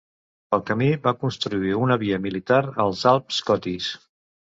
Pel 0.53 0.61
camí 0.69 0.85
va 1.03 1.11
construir 1.23 1.73
una 1.87 1.97
via 2.05 2.19
militar 2.23 2.61
als 2.85 3.05
Alps 3.13 3.43
Cotis. 3.51 3.91